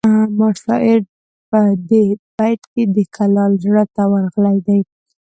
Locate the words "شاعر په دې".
0.63-2.03